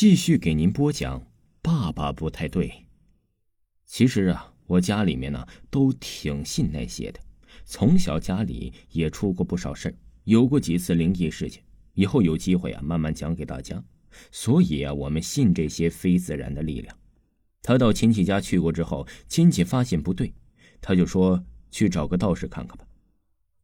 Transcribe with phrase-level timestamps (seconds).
[0.00, 1.26] 继续给您播讲。
[1.60, 2.86] 爸爸不太对。
[3.84, 7.20] 其实啊，我家里面呢都挺信那些的，
[7.66, 9.94] 从小家里也出过不少事儿，
[10.24, 11.62] 有过几次灵异事情。
[11.92, 13.84] 以后有机会啊，慢慢讲给大家。
[14.32, 16.96] 所以啊，我们信这些非自然的力量。
[17.60, 20.32] 他到亲戚家去过之后，亲戚发现不对，
[20.80, 22.86] 他就说去找个道士看看吧。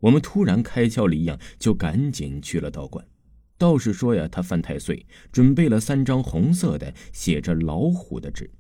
[0.01, 3.03] 我们突然开窍了一样，就赶紧去了道观。
[3.59, 8.51] 道士说呀，他犯太岁，准备了三张红色的写着老虎的纸，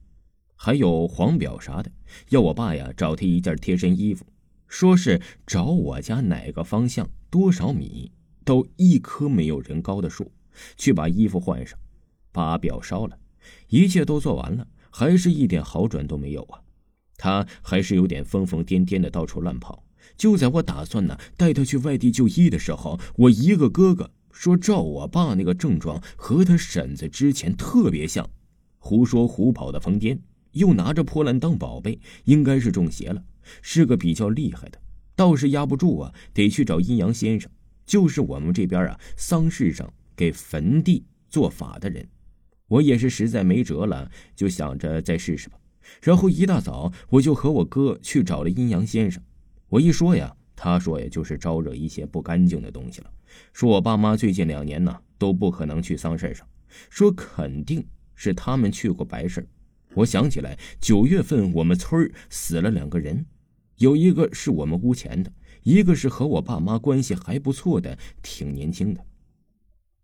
[0.54, 1.92] 还有黄表啥的，
[2.30, 4.24] 要我爸呀找他一件贴身衣服，
[4.68, 8.10] 说是找我家哪个方向多少米
[8.44, 10.32] 都一棵没有人高的树，
[10.78, 11.78] 去把衣服换上，
[12.32, 13.18] 把表烧了，
[13.68, 16.60] 一切都做完了，还是一点好转都没有啊！
[17.18, 19.84] 他还是有点疯疯癫癫的到处乱跑。
[20.16, 24.10] 就在我打算呢带他去外地就医的时候，我一个哥哥。
[24.36, 28.28] 说照我爸那个症状和他婶子之前特别像，
[28.76, 30.18] 胡说胡跑的疯癫，
[30.52, 33.24] 又拿着破烂当宝贝，应该是中邪了，
[33.62, 34.78] 是个比较厉害的，
[35.16, 37.50] 倒是压不住啊，得去找阴阳先生，
[37.86, 42.06] 就是我们这边啊丧事上给坟地做法的人。
[42.68, 45.56] 我也是实在没辙了，就想着再试试吧。
[46.02, 49.22] 然后一大早我就和我哥去找了阴阳先生，
[49.70, 50.35] 我一说呀。
[50.56, 53.10] 他说：“也就是招惹一些不干净的东西了。
[53.52, 56.48] 说我爸妈最近两年呢都不可能去丧事上，
[56.88, 59.46] 说肯定是他们去过白事
[59.94, 63.26] 我想起来，九月份我们村死了两个人，
[63.76, 65.30] 有一个是我们屋前的，
[65.62, 69.04] 一个是和我爸妈关系还不错的，挺年轻的。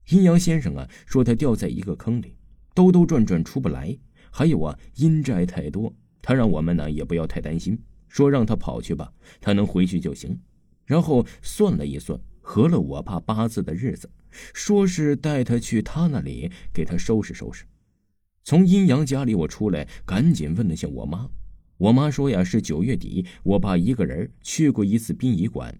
[0.09, 2.37] 阴阳先生啊，说他掉在一个坑里，
[2.75, 3.99] 兜兜转转出不来。
[4.31, 7.79] 还有啊，阴债太多，他让我们呢也不要太担心。”
[8.13, 9.11] 说让他跑去吧，
[9.41, 10.39] 他能回去就行。
[10.85, 14.11] 然后算了一算，合了我爸八字的日子，
[14.53, 17.65] 说是带他去他那里给他收拾收拾。
[18.45, 21.31] 从阴阳家里我出来，赶紧问了下我妈。
[21.79, 25.75] 我妈说呀，是九月底我爸一个人去过一次殡仪馆，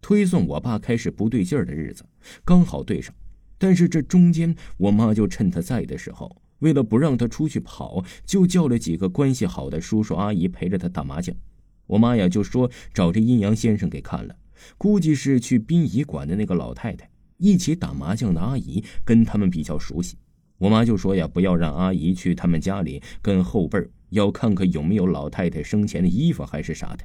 [0.00, 2.02] 推算我爸开始不对劲儿的日子，
[2.46, 3.14] 刚好对上。
[3.58, 11.36] 但是这中间，我妈就趁他在的时候，为了不让他出去跑，就叫了几个关系好的叔叔阿姨陪着他打麻将。
[11.86, 14.34] 我妈呀，就说找这阴阳先生给看了，
[14.78, 20.16] 估计是去殡仪馆的那个老太太一起打麻将的阿姨跟他们比较熟悉。
[20.58, 27.04] 我妈就说呀，不要让阿姨去他们家里跟后辈儿要看看有没有老太太生前的衣服还是啥的，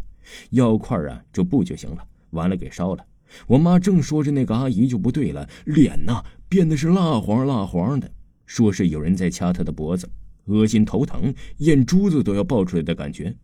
[0.51, 2.05] 要块啊就不就行了。
[2.29, 3.03] 完了给烧了。
[3.47, 8.09] 我妈正说着，那个阿姨就不对了，脸呐变得是蜡黄蜡黄的，
[8.45, 10.09] 说是有人在掐她的脖子，
[10.45, 13.35] 恶心头疼，眼珠子都要爆出来的感觉。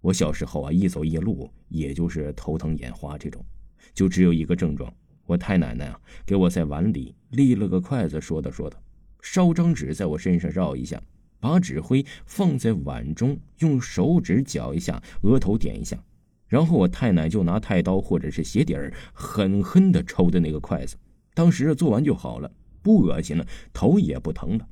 [0.00, 3.44] 我小时候啊，一走夜路，也就是头疼眼花这种，
[3.92, 4.92] 就只有一个症状。
[5.26, 8.76] 我太奶奶啊，给我在碗里立了个筷子，说道说道，
[9.20, 11.00] 烧张纸在我身上绕一下，
[11.38, 16.02] 把纸灰放在碗中，用手指搅一下，额头点一下，
[16.48, 20.96] 然后我太奶就拿太刀或者是鞋底儿狠狠的抽的那个筷子。
[21.34, 22.50] 当时做完就好了，
[22.82, 24.66] 不恶心了，头也不疼了，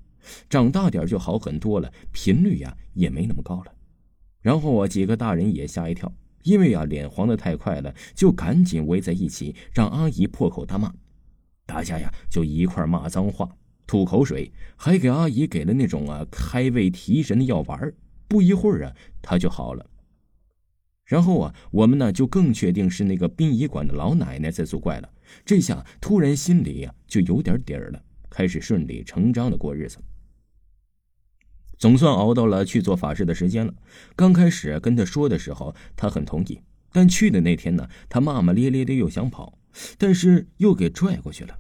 [0.49, 3.73] 长大点就好很多了，频率呀也没那么高了。
[4.41, 6.13] 然后我几个大人也吓一跳，
[6.43, 10.93] 因为啊脸黄的太快了，就赶紧围在一起，让阿姨破口大骂。
[11.67, 13.49] 大家呀就一块骂脏话、
[13.87, 17.93] 吐口水，还给阿姨给了那种啊开胃提神的药丸。
[18.27, 19.85] 不一会儿啊，她就好了。
[21.05, 25.09] 然后啊，我们呢就更确定是那个殡仪馆的老奶奶在作怪了。
[25.45, 29.99] 这下突然心里呀就有点底儿了，开始顺理成章的过日子。
[31.79, 33.73] 总算熬到了去做法事的时间了。
[34.17, 36.61] 刚开始跟他说的时候，他很同意。
[36.91, 39.59] 但去的那天呢，他骂骂咧咧的又想跑，
[39.97, 41.59] 但是又给拽过去了。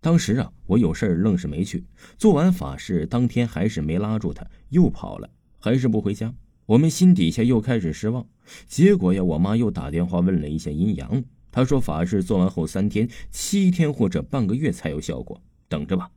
[0.00, 1.84] 当时啊，我有事愣是没去。
[2.16, 6.34] 做完法事当天还是没拉住他，又跑了，还是不回家。
[6.66, 8.26] 我们心底下又开始失望。
[8.66, 16.10] 结果呀，我妈又打电话问了一下阴阳，她说法事做完后三天、七天或者半个月才有效果，等着吧，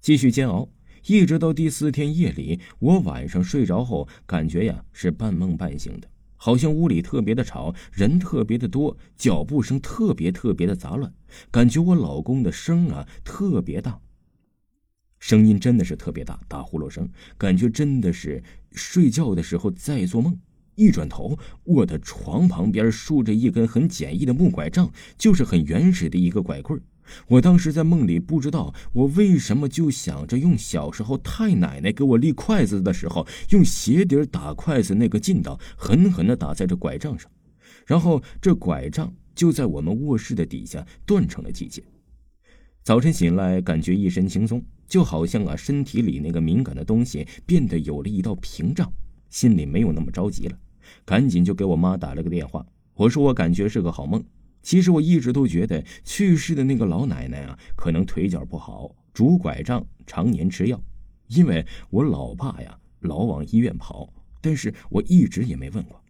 [0.00, 0.68] 继续煎熬。
[1.06, 11.14] 一直到第四天夜里，我晚上睡着后，感觉呀是半梦半醒的，好像屋里特别的吵，人特别的多，脚步声特别特别的杂乱，
[11.52, 14.00] 感觉我老公的声啊特别大，
[15.20, 17.08] 声音真的是特别大，打呼噜声，
[17.38, 18.42] 感觉真的是
[18.72, 20.36] 睡觉的时候在做梦。
[20.74, 26.78] 一转头，我的床旁边竖着一根很简易的木拐杖，就是很原始的一个拐棍
[27.28, 37.30] 我当时在梦里不知道我为什么就想着用小时候太奶奶给我立筷子的时候用鞋底打筷子那个劲道狠狠地打在这拐杖上，
[37.86, 41.82] 然后这拐杖就在我们卧室的底下断成了几截。
[42.82, 48.92] 早晨醒来，感觉一身轻松，就好像啊身体里那个敏感的东西变得有了一道屏障，
[49.28, 50.58] 心里没有那么着急了，
[51.04, 52.64] 赶紧就给我妈打了个电话。
[52.94, 54.24] 我说我感觉是个好梦。
[54.66, 60.82] 其实我一直都觉得去世的那个老奶奶啊，可能腿脚不好，拄拐杖，常年吃药。
[61.28, 66.02] 因为我老爸呀老往医院跑，但是我一直也没问过。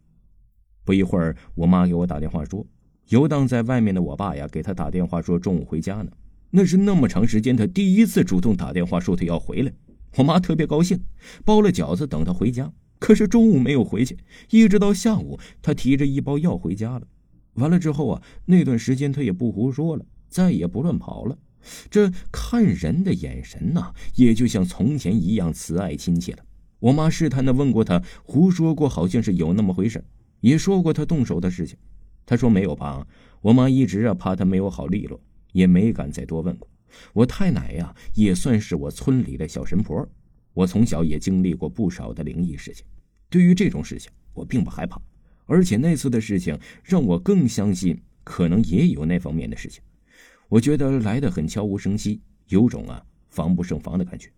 [0.85, 2.67] 不一会儿，我妈给我打电话说，
[3.11, 6.11] 游荡在外面的我爸呀给他打电话说中午回家呢。
[6.49, 9.73] 那是那么长时间他第一次主动打电话说他要回来。
[10.17, 10.99] 我妈特别高兴，
[11.45, 12.73] 包了饺子等他回家。
[12.99, 14.17] 可是中午没有回去，
[14.49, 17.07] 一直到下午，他提着一包药回家了。
[17.57, 21.37] 完了之后啊，那段时间他也不胡说了，再也不乱跑了。
[21.91, 26.45] 这看人的眼神呐，也就像从前一样慈爱亲切了。
[26.79, 30.05] 我妈试探的问过他，胡说过，好像是有那么回事，
[30.41, 31.77] 也说过他动手的事情。
[32.25, 33.07] 他说没有吧。
[33.41, 35.21] 我妈一直啊怕他没有好利落，
[35.53, 36.69] 也没敢再多问过。
[37.13, 40.07] 我太奶呀，也算是我村里的小神婆。
[40.53, 42.87] 我从小也经历过不少的灵异事情，
[43.29, 45.01] 对于这种事情，我并不害怕。
[45.47, 49.83] 而且那次的事情让我更相信，可能也有那方面的事情。
[50.49, 54.31] 我觉得来的很悄无声息，有种啊防不胜防的感觉。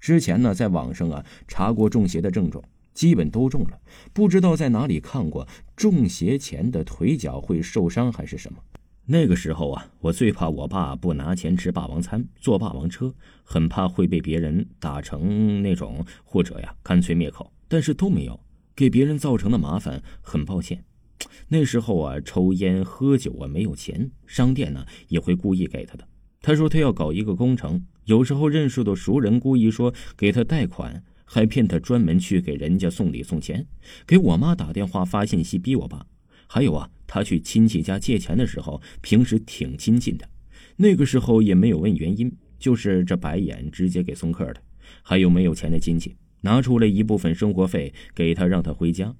[0.00, 2.64] 之前呢，在网上啊查过中邪的症状，
[2.94, 3.80] 基本都中了。
[4.12, 5.46] 不知道在哪里看过
[5.76, 8.58] 中邪前的腿脚会受伤还是什么。
[9.10, 13.12] 那个时候啊，我最怕我爸不拿钱吃霸王餐，坐霸王车，
[13.42, 17.50] 很怕会被别人打成那种，或者呀干脆灭口。
[17.66, 18.38] 但是都没有。
[18.78, 20.84] 给别人造成的麻烦，很抱歉。
[21.48, 26.06] 那时候啊，抽烟喝酒啊，没有钱，商店呢也会故意给他的。
[26.40, 33.66] 他说他要搞一个工程，有时候认识的熟人故意说给他贷款，还骗他专门去给人家送礼送钱。
[34.06, 36.06] 给我妈打电话发信息逼我爸。
[36.46, 40.28] 还有啊，他去亲戚家借钱的时候，平时挺亲近的，
[40.76, 44.62] 那个时候也没有问原因，就是这白眼直接给送客的。
[45.02, 46.14] 还有没有钱的亲戚？
[46.42, 49.14] 拿出了一部分生活费给他，让他回家。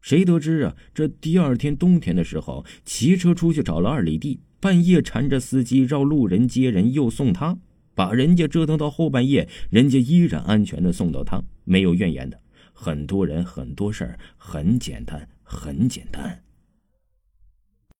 [0.00, 0.76] 谁得知啊？
[0.94, 7.58] 这第二天冬天的时候，骑车出去找了二里地，半夜缠着司机绕路人接人，又送他，
[7.94, 12.40] 把人家折腾到后半夜，人家依然安全的送到他，没有怨言的。
[12.72, 16.42] 很多人，很多事儿，很简单，很简单。